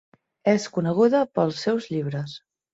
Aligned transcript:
És 0.53 0.65
coneguda 0.77 1.23
pels 1.41 1.63
seus 1.69 1.93
llibres. 1.95 2.37